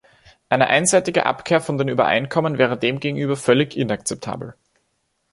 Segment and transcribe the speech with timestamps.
[0.49, 4.55] Eine einseitige Abkehr von den Übereinkommen wäre demgegenüber völlig inakzeptabel.